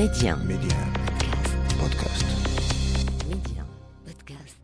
[0.00, 0.34] Média.
[0.36, 0.80] Média.
[1.80, 2.26] Podcast.
[3.28, 3.64] Média.
[4.06, 4.60] Podcast.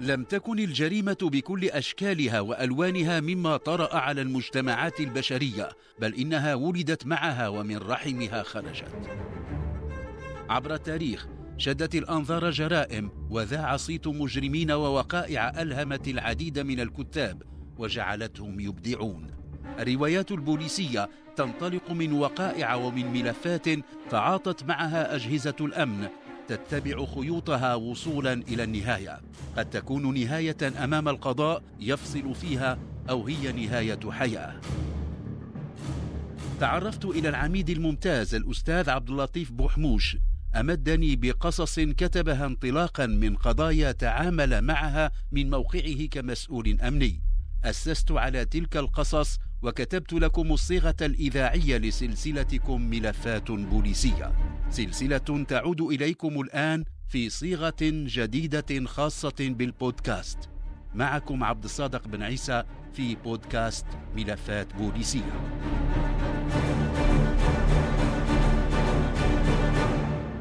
[0.00, 5.68] لم تكن الجريمة بكل أشكالها وألوانها مما طرأ على المجتمعات البشرية
[6.00, 9.10] بل إنها ولدت معها ومن رحمها خرجت
[10.48, 11.26] عبر التاريخ
[11.58, 17.42] شدت الأنظار جرائم وذاع صيت مجرمين ووقائع ألهمت العديد من الكتاب
[17.78, 19.45] وجعلتهم يبدعون
[19.78, 23.66] الروايات البوليسية تنطلق من وقائع ومن ملفات
[24.10, 26.08] تعاطت معها أجهزة الأمن
[26.48, 29.20] تتبع خيوطها وصولا إلى النهاية.
[29.56, 32.78] قد تكون نهاية أمام القضاء يفصل فيها
[33.10, 34.60] أو هي نهاية حياة.
[36.60, 40.16] تعرفت إلى العميد الممتاز الأستاذ عبد اللطيف بوحموش
[40.54, 47.22] أمدني بقصص كتبها انطلاقا من قضايا تعامل معها من موقعه كمسؤول أمني.
[47.64, 54.32] أسست على تلك القصص وكتبت لكم الصيغة الإذاعية لسلسلتكم ملفات بوليسية.
[54.70, 60.38] سلسلة تعود إليكم الآن في صيغة جديدة خاصة بالبودكاست.
[60.94, 65.40] معكم عبد الصادق بن عيسى في بودكاست ملفات بوليسية.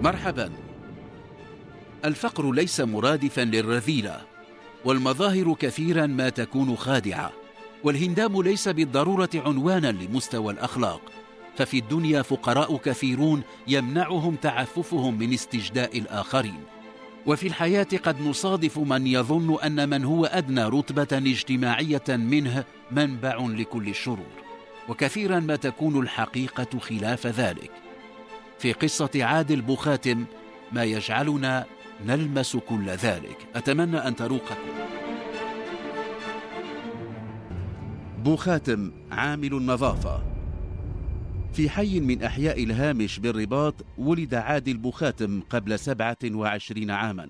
[0.02, 0.52] مرحبا.
[2.06, 4.22] الفقر ليس مرادفا للرذيلة
[4.86, 7.45] والمظاهر كثيرا ما تكون خادعة.
[7.86, 11.02] والهندام ليس بالضرورة عنوانا لمستوى الأخلاق
[11.58, 16.64] ففي الدنيا فقراء كثيرون يمنعهم تعففهم من استجداء الآخرين.
[17.26, 23.90] وفي الحياة قد نصادف من يظن أن من هو أدنى رتبة اجتماعية منه منبع لكل
[23.90, 24.36] الشرور.
[24.90, 27.72] وكثيرا ما تكون الحقيقة خلاف ذلك.
[28.60, 30.26] في قصة عادل بوخاتم
[30.72, 31.66] ما يجعلنا
[32.06, 33.38] نلمس كل ذلك.
[33.56, 35.05] أتمنى أن تروقكم.
[38.26, 40.24] بوخاتم عامل النظافة.
[41.54, 47.30] في حي من أحياء الهامش بالرباط ولد عادل بوخاتم قبل سبعة وعشرين عاما.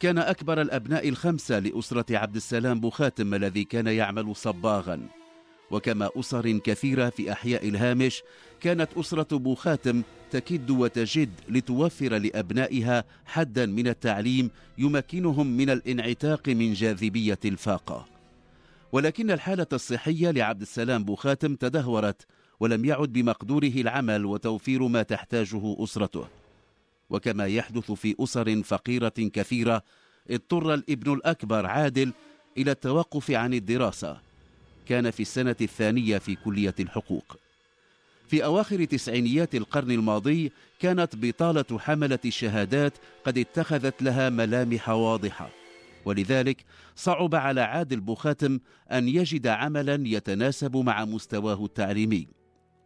[0.00, 5.08] كان أكبر الأبناء الخمسة لأسرة عبد السلام بوخاتم الذي كان يعمل صباغا.
[5.70, 8.22] وكما أسر كثيرة في أحياء الهامش
[8.60, 17.40] كانت أسرة بوخاتم تكد وتجد لتوفر لأبنائها حدا من التعليم يمكنهم من الانعتاق من جاذبية
[17.44, 18.17] الفاقة.
[18.92, 22.26] ولكن الحالة الصحية لعبد السلام بوخاتم تدهورت
[22.60, 26.26] ولم يعد بمقدوره العمل وتوفير ما تحتاجه أسرته.
[27.10, 29.82] وكما يحدث في أسر فقيرة كثيرة
[30.30, 32.12] اضطر الابن الأكبر عادل
[32.58, 34.20] إلى التوقف عن الدراسة.
[34.88, 37.36] كان في السنة الثانية في كلية الحقوق.
[38.28, 42.92] في أواخر تسعينيات القرن الماضي كانت بطالة حملة الشهادات
[43.24, 45.57] قد اتخذت لها ملامح واضحة.
[46.08, 46.64] ولذلك
[46.96, 48.58] صعب على عادل بوخاتم
[48.92, 52.28] أن يجد عملا يتناسب مع مستواه التعليمي.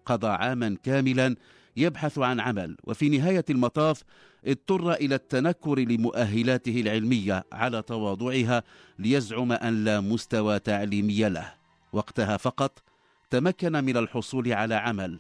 [0.07, 1.37] قضى عاما كاملا
[1.77, 4.03] يبحث عن عمل وفي نهاية المطاف
[4.47, 8.63] اضطر إلى التنكر لمؤهلاته العلمية على تواضعها
[8.99, 11.53] ليزعم أن لا مستوى تعليمي له.
[11.93, 12.83] وقتها فقط
[13.31, 15.19] تمكن من الحصول على عمل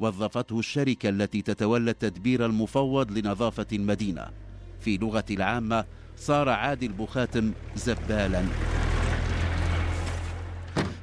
[0.00, 4.30] وظفته الشركة التي تتولى التدبير المفوض لنظافة المدينة.
[4.80, 5.84] في لغة العامة
[6.18, 8.42] صار عادل بخاتم زبالا.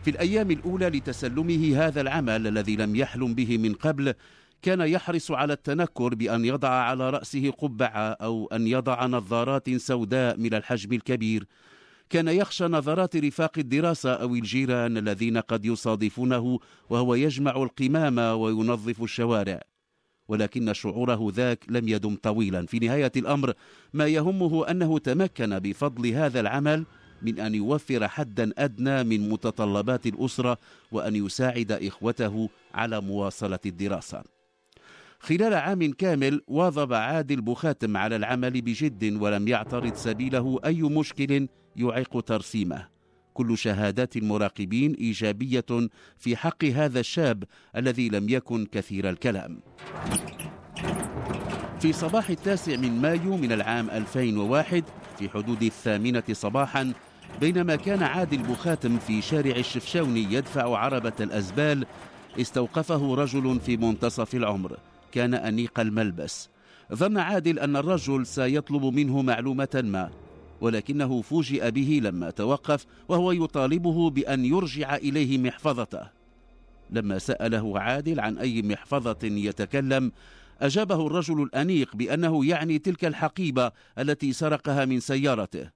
[0.04, 4.14] في الأيام الأولى لتسلمه هذا العمل الذي لم يحلم به من قبل
[4.62, 10.54] كان يحرص على التنكر بأن يضع على رأسه قبعة أو أن يضع نظارات سوداء من
[10.54, 11.48] الحجم الكبير.
[12.10, 16.60] كان يخشى نظرات رفاق الدراسة أو الجيران الذين قد يصادفونه
[16.90, 19.62] وهو يجمع القمامة وينظف الشوارع.
[20.28, 22.66] ولكن شعوره ذاك لم يدم طويلا.
[22.66, 23.54] في نهاية الأمر
[23.94, 26.86] ما يهمه أنه تمكن بفضل هذا العمل
[27.22, 30.58] من أن يوفر حدا أدنى من متطلبات الأسرة
[30.92, 34.24] وأن يساعد إخوته على مواصلة الدراسة.
[35.20, 42.20] خلال عام كامل واظب عادل بخاتم على العمل بجد ولم يعترض سبيله أي مشكل يعيق
[42.20, 42.95] ترسيمه.
[43.36, 45.66] كل شهادات المراقبين إيجابية
[46.18, 47.44] في حق هذا الشاب
[47.76, 49.60] الذي لم يكن كثير الكلام.
[51.80, 54.84] في صباح التاسع من مايو من العام 2001
[55.20, 56.94] في حدود الثامنة صباحا
[57.42, 61.86] بينما كان عادل بخاتم في شارع الشفشاوني يدفع عربة الأزبال
[62.42, 64.78] استوقفه رجل في منتصف العمر.
[65.12, 66.50] كان أنيق الملبس.
[66.94, 70.25] ظن عادل أن الرجل سيطلب منه معلومة ما.
[70.66, 76.08] ولكنه فوجئ به لما توقف وهو يطالبه بأن يرجع إليه محفظته.
[76.90, 80.12] لما سأله عادل عن أي محفظة يتكلم
[80.62, 85.70] أجابه الرجل الأنيق بأنه يعني تلك الحقيبة التي سرقها من سيارته.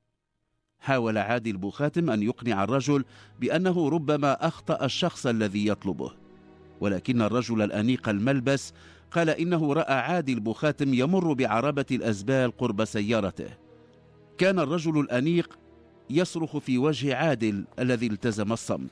[0.79, 3.05] حاول عادل بوخاتم أن يقنع الرجل
[3.39, 6.11] بأنه ربما أخطأ الشخص الذي يطلبه.
[6.81, 8.73] ولكن الرجل الأنيق الملبس
[9.11, 13.68] قال إنه رأى عادل بوخاتم يمر بعربة الأزبال قرب سيارته.
[14.39, 15.59] كان الرجل الأنيق
[16.09, 18.91] يصرخ في وجه عادل الذي التزم الصمت.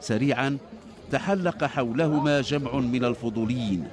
[0.00, 0.58] سريعا
[1.12, 3.88] تحلق حولهما جمع من الفضوليين.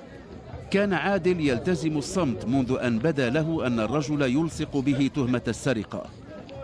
[0.72, 6.06] كان عادل يلتزم الصمت منذ أن بدا له أن الرجل يلصق به تهمة السرقة.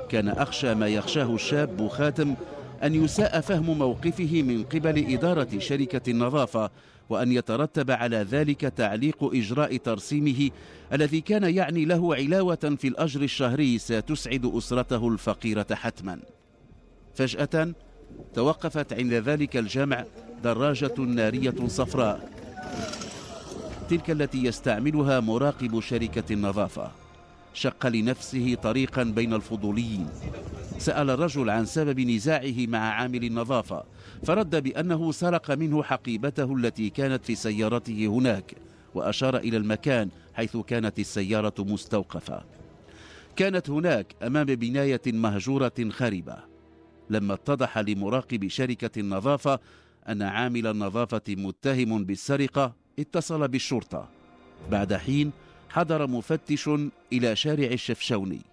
[0.10, 2.36] كان أخشى ما يخشاه الشاب بوخاتم
[2.84, 6.72] أن يساء فهم موقفه من قبل إدارة شركة النظافة
[7.10, 10.50] وأن يترتب على ذلك تعليق إجراء ترسيمه
[10.94, 16.20] الذي كان يعني له علاوة في الأجر الشهري ستسعد أسرته الفقيرة حتما.
[17.16, 17.74] فجأة
[18.34, 20.06] توقفت عند ذلك الجمع
[20.44, 22.30] دراجة نارية صفراء
[23.90, 26.92] تلك التي يستعملها مراقب شركة النظافة.
[27.54, 30.08] شق لنفسه طريقا بين الفضوليين.
[30.78, 33.84] سأل الرجل عن سبب نزاعه مع عامل النظافة
[34.24, 38.56] فرد بأنه سرق منه حقيبته التي كانت في سيارته هناك
[38.96, 42.44] وأشار إلى المكان حيث كانت السيارة مستوقفة.
[43.36, 46.38] كانت هناك أمام بناية مهجورة خربة
[47.10, 49.60] لما اتضح لمراقب شركة النظافة
[50.10, 54.10] أن عامل النظافة متهم بالسرقة اتصل بالشرطة.
[54.72, 55.32] بعد حين
[55.70, 56.70] حضر مفتش
[57.14, 58.53] إلى شارع الشفشوني.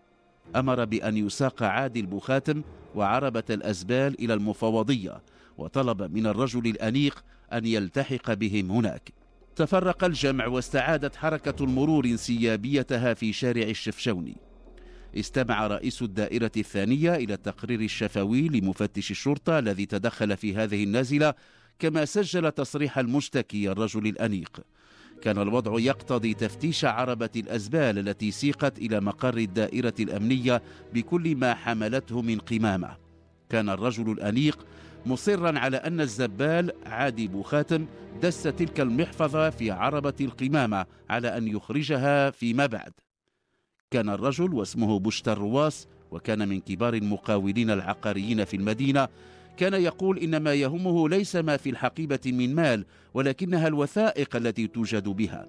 [0.56, 2.62] أمر بأن يساق عادل بخاتم
[2.94, 5.22] وعربة الأزبال إلى المفوضية
[5.58, 9.12] وطلب من الرجل الأنيق أن يلتحق بهم هناك.
[9.56, 14.36] تفرق الجمع واستعادت حركة المرور انسيابيتها في شارع الشفشوني
[15.16, 21.34] استمع رئيس الدائرة الثانية إلى التقرير الشفوي لمفتش الشرطة الذي تدخل في هذه النازلة
[21.78, 24.60] كما سجل تصريح المشتكي الرجل الأنيق.
[25.22, 30.62] كان الوضع يقتضي تفتيش عربة الأزبال التي سيقت إلى مقر الدائرة الأمنية
[30.94, 32.96] بكل ما حملته من قمامة.
[33.50, 34.66] كان الرجل الأنيق
[35.06, 37.86] مصرا على أن الزبال عادي بوخاتم
[38.22, 42.92] دس تلك المحفظة في عربة القمامة على أن يخرجها فيما بعد.
[43.90, 49.08] كان الرجل واسمه بشتر رواس وكان من كبار المقاولين العقاريين في المدينة
[49.60, 52.84] كان يقول إن ما يهمه ليس ما في الحقيبة من مال
[53.14, 55.46] ولكنها الوثائق التي توجد بها.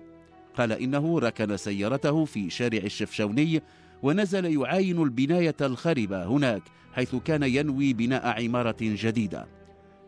[0.58, 3.62] قال إنه ركن سيارته في شارع الشفشوني
[4.04, 6.62] ونزل يعاين البناية الخربة هناك
[6.94, 9.48] حيث كان ينوي بناء عمارة جديدة.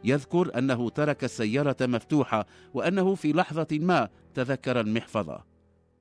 [0.03, 5.43] يذكر أنه ترك السيارة مفتوحة وأنه في لحظة ما تذكر المحفظة.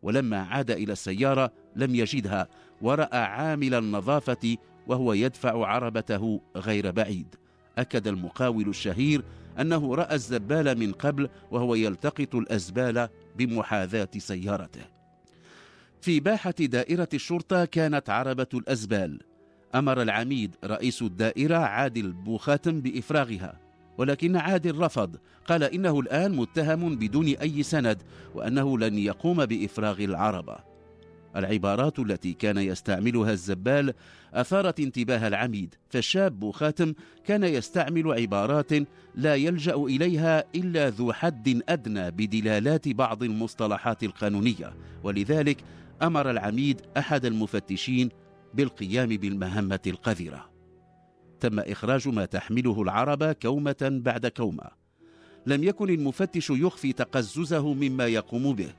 [0.02, 2.48] ولما عاد إلى السيارة لم يجدها
[2.81, 4.56] ورأى عامل النظافة
[4.87, 7.42] وهو يدفع عربته غير بعيد.
[7.78, 9.24] أكد المقاول الشهير
[9.60, 14.82] أنه رأى الزبال من قبل وهو يلتقط الأزبال بمحاذاة سيارته.
[16.00, 19.20] في باحة دائرة الشرطة كانت عربة الأزبال.
[19.74, 23.60] أمر العميد رئيس الدائرة عادل بوخاتم بإفراغها
[23.98, 25.16] ولكن عادل رفض.
[25.46, 28.02] قال إنه الآن متهم بدون أي سند
[28.34, 30.71] وأنه لن يقوم بإفراغ العربة.
[31.37, 33.94] العبارات التي كان يستعملها الزبال
[34.34, 36.94] أثارت انتباه العميد فالشاب خاتم
[37.25, 38.73] كان يستعمل عبارات
[39.14, 44.75] لا يلجأ إليها إلا ذو حد أدنى بدلالات بعض المصطلحات القانونية.
[45.05, 45.64] ولذلك
[46.02, 48.08] أمر العميد أحد المفتشين
[48.55, 50.50] بالقيام بالمهمة القذرة.
[51.40, 54.82] تم إخراج ما تحمله العربة كومة بعد كومة.
[55.46, 58.73] لم يكن المفتش يخفي تقززه مما يقوم به.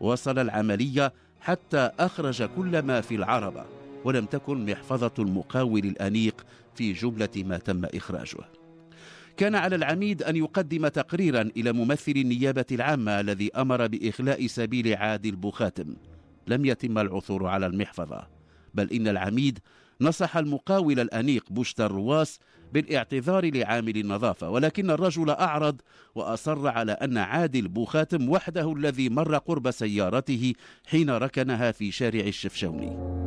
[0.00, 3.64] وصل العملية حتى أخرج كل ما في العربة
[4.04, 8.38] ولم تكن محفظة المقاول الأنيق في جملة ما تم إخراجه.
[9.36, 15.36] كان على العميد أن يقدم تقريرا إلى ممثل النيابة العامة الذي أمر بإخلاء سبيل عادل
[15.36, 15.94] بوخاتم.
[16.46, 18.26] لم يتم العثور على المحفظة
[18.74, 19.58] بل إن العميد
[20.00, 22.38] نصح المقاول الأنيق بوشت الرواس
[22.72, 25.80] بالاعتذار لعامل النظافة ولكن الرجل أعرض
[26.14, 30.52] وأصر على أن عادل بوخاتم وحده الذي مر قرب سيارته
[30.86, 33.20] حين ركنها في شارع الشفشوني.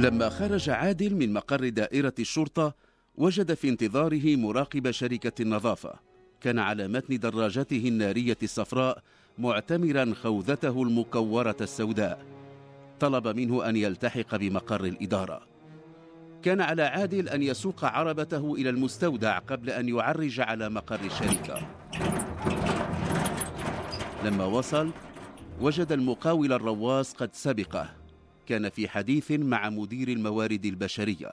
[0.00, 2.74] لما خرج عادل من مقر دائرة الشرطة
[3.16, 5.94] وجد في انتظاره مراقب شركة النظافة.
[6.40, 9.02] كان على متن دراجته النارية الصفراء
[9.38, 12.37] معتمرا خوذته المكورة السوداء.
[13.00, 15.40] طلب منه أن يلتحق بمقر الإدارة.
[16.42, 21.68] كان على عادل أن يسوق عربته إلى المستودع قبل أن يعرج على مقر الشركة.
[24.24, 24.90] لما وصل
[25.60, 27.90] وجد المقاول الرواس قد سبقه.
[28.46, 31.32] كان في حديث مع مدير الموارد البشرية.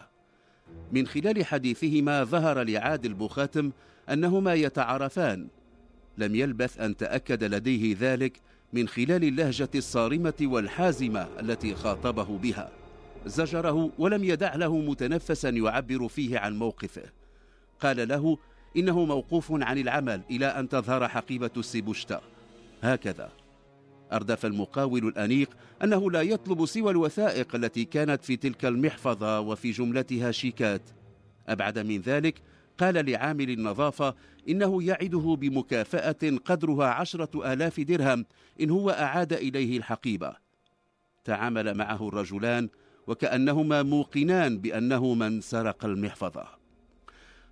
[0.91, 3.71] من خلال حديثهما ظهر لعادل بوخاتم
[4.09, 5.47] أنهما يتعارفان.
[6.17, 8.41] لم يلبث أن تأكد لديه ذلك
[8.75, 12.71] من خلال اللهجة الصارمة والحازمة التي خاطبه بها.
[13.25, 17.03] زجره ولم يدع له متنفسا يعبر فيه عن موقفه.
[17.79, 18.37] قال له
[18.77, 22.21] إنه موقوف عن العمل إلى أن تظهر حقيبة السيبوشتا.
[22.83, 23.29] هكذا.
[24.13, 25.49] أردف المقاول الأنيق
[25.83, 30.81] أنه لا يطلب سوى الوثائق التي كانت في تلك المحفظة وفي جملتها شيكات.
[31.47, 32.41] أبعد من ذلك
[32.77, 34.15] قال لعامل النظافة
[34.49, 38.25] إنه يعده بمكافأة قدرها عشرة آلاف درهم
[38.61, 40.35] إن هو أعاد إليه الحقيبة.
[41.23, 42.69] تعامل معه الرجلان
[43.07, 46.45] وكأنهما موقنان بأنه من سرق المحفظة.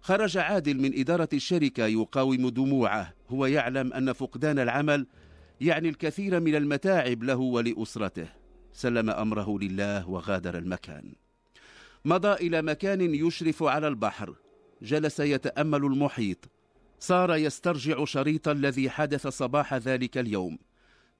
[0.01, 3.13] خرج عادل من إدارة الشركة يقاوم دموعه.
[3.29, 5.07] هو يعلم أن فقدان العمل
[5.61, 8.27] يعني الكثير من المتاعب له ولأسرته.
[8.73, 11.13] سلم أمره لله وغادر المكان.
[12.05, 14.35] مضى إلى مكان يشرف على البحر.
[14.83, 16.49] جلس يتأمل المحيط.
[16.99, 20.57] صار يسترجع شريط الذي حدث صباح ذلك اليوم.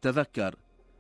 [0.01, 0.55] تذكر.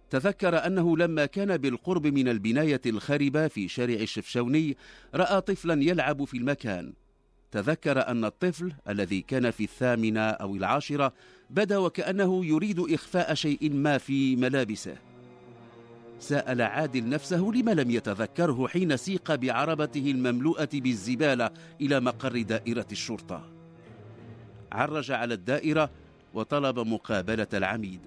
[0.09, 4.77] تذكر أنه لما كان بالقرب من البناية الخربة في شارع الشفشوني
[5.15, 6.93] رأى طفلا يلعب في المكان.
[7.51, 11.13] تذكر أن الطفل الذي كان في الثامنة أو العاشرة
[11.49, 15.12] بدأ وكأنه يريد إخفاء شيء ما في ملابسه.
[16.23, 21.49] سأل عادل نفسه لم لم يتذكره حين سيق بعربته المملوءة بالزبالة
[21.81, 23.49] إلى مقر دائرة الشرطة.
[24.71, 25.89] عرج على الدائرة
[26.33, 27.99] وطلب مقابلة العميد.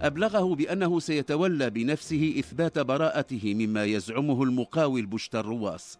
[0.00, 5.98] أبلغه بأنه سيتولى بنفسه إثبات براءته مما يزعمه المقاول بشتر رواس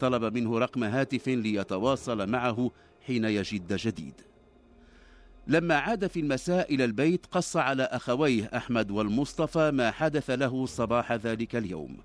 [0.00, 2.70] طلب منه رقم هاتف ليتواصل معه
[3.06, 4.14] حين يجد جديد.
[5.46, 11.12] لما عاد في المساء إلى البيت قص على أخويه أحمد والمصطفى ما حدث له صباح
[11.12, 11.96] ذلك اليوم.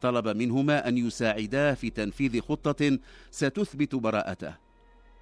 [0.00, 2.98] طلب منهما أن يساعداه في تنفيذ خطة
[3.30, 4.54] ستثبت براءته.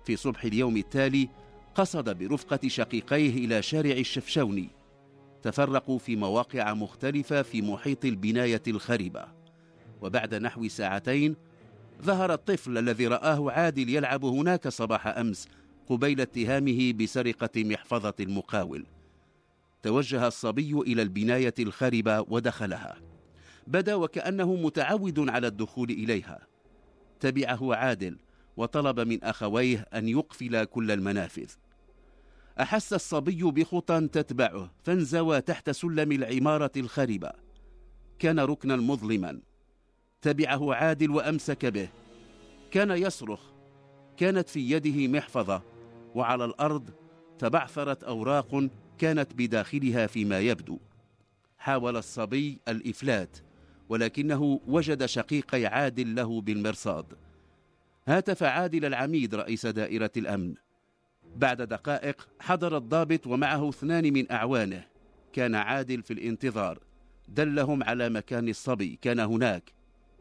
[0.05, 1.29] في صبح اليوم التالي
[1.75, 4.69] قصد برفقة شقيقيه إلى شارع الشفشوني.
[5.43, 9.25] تفرقوا في مواقع مختلفة في محيط البناية الخربة
[10.03, 11.37] وبعد نحو ساعتين
[12.03, 15.49] ظهر الطفل الذي رآه عادل يلعب هناك صباح أمس
[15.89, 18.87] قبيل اتهامه بسرقة محفظة المقاول.
[19.83, 22.97] توجه الصبي إلى البناية الخربة ودخلها.
[23.67, 26.47] بدا وكأنه متعود على الدخول إليها.
[27.21, 28.19] تبعه عادل
[28.57, 31.51] وطلب من أخويه أن يقفل كل المنافذ.
[32.61, 37.33] أحس الصبي بخطى تتبعه فانزوى تحت سلم العمارة الخربة
[38.19, 39.41] كان ركنا مظلما.
[40.23, 41.89] تبعه عادل وأمسك به.
[42.71, 43.41] كان يصرخ.
[44.17, 45.63] كانت في يده محفظة.
[46.15, 46.91] وعلى الأرض
[47.39, 50.79] تبعثرت أوراق كانت بداخلها فيما يبدو.
[51.59, 53.39] حاول الصبي الإفلات
[53.89, 57.07] ولكنه وجد شقيقي عادل له بالمرصاد.
[58.09, 60.55] هاتف عادل العميد رئيس دائرة الأمن.
[61.37, 64.85] بعد دقائق حضر الضابط ومعه اثنان من أعوانه.
[65.33, 66.79] كان عادل في الانتظار.
[67.29, 68.99] دلهم على مكان الصبي.
[69.03, 69.73] كان هناك.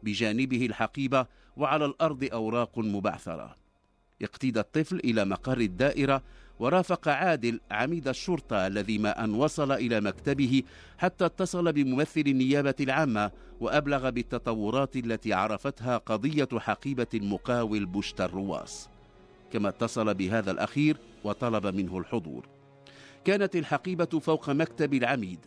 [0.02, 1.26] بجانبه الحقيبة
[1.56, 3.56] وعلى الأرض أوراق مبعثرة.
[4.22, 6.22] اقتيد الطفل إلى مقر الدائرة
[6.58, 10.62] ورافق عادل عميد الشرطة الذي ما أن وصل إلى مكتبه
[10.98, 18.88] حتى اتصل بممثل النيابة العامة وأبلغ بالتطورات التي عرفتها قضية حقيبة المقاول بشت الرواس
[19.52, 22.48] كما اتصل بهذا الأخير وطلب منه الحضور.
[23.24, 25.46] كانت الحقيبة فوق مكتب العميد.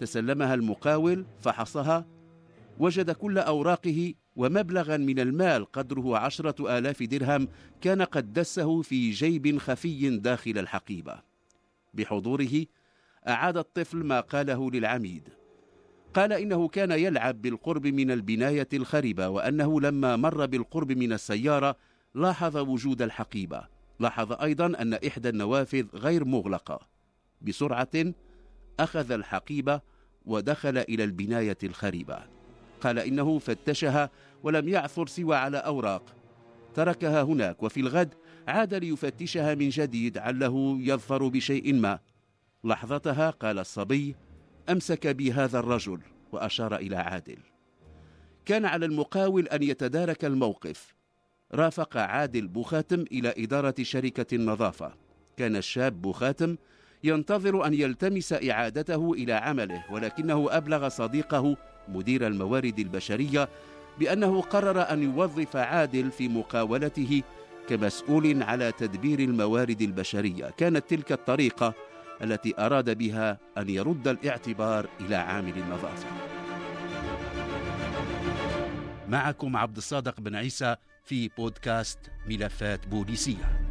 [0.00, 2.06] تسلمها المقاول فحصها
[2.78, 7.48] وجد كل أوراقه ومبلغا من المال قدره عشرة آلاف درهم
[7.80, 11.18] كان قد دسه في جيب خفي داخل الحقيبة.
[11.94, 12.66] بحضوره
[13.28, 15.28] أعاد الطفل ما قاله للعميد.
[16.14, 21.76] قال إنه كان يلعب بالقرب من البناية الخربة وأنه لما مر بالقرب من السيارة
[22.14, 23.66] لاحظ وجود الحقيبة.
[24.00, 26.80] لاحظ أيضا أن إحدى النوافذ غير مغلقة.
[27.42, 28.14] بسرعة
[28.80, 29.80] أخذ الحقيبة
[30.26, 32.18] ودخل إلى البناية الخربة
[32.80, 34.10] قال إنه فتشها
[34.42, 36.16] ولم يعثر سوى على أوراق.
[36.74, 38.14] تركها هناك وفي الغد
[38.48, 41.98] عاد ليفتشها من جديد عله يظفر بشيء ما.
[42.64, 44.16] لحظتها قال الصبي
[44.68, 46.00] أمسك بي هذا الرجل
[46.32, 47.38] وأشار إلى عادل.
[48.44, 50.94] كان على المقاول أن يتدارك الموقف.
[51.54, 54.94] رافق عادل بوخاتم إلى إدارة شركة النظافة.
[55.36, 56.56] كان الشاب بوخاتم
[57.04, 61.56] ينتظر أن يلتمس إعادته إلى عمله ولكنه أبلغ صديقه
[61.88, 63.48] مدير الموارد البشرية
[63.98, 67.22] بأنه قرر أن يوظف عادل في مقاولته
[67.68, 70.50] كمسؤول على تدبير الموارد البشرية.
[70.56, 71.74] كانت تلك الطريقة
[72.22, 76.06] التي أراد بها أن يرد الاعتبار إلى عامل النظافة
[79.08, 81.98] معكم عبد الصادق بن عيسى في بودكاست
[82.28, 83.62] ملفات بوليسية.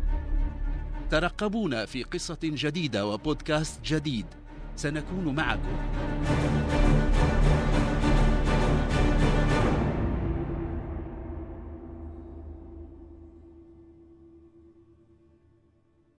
[1.09, 4.25] ترقبونا في قصة جديدة وبودكاست جديد.
[4.75, 5.77] سنكون معكم.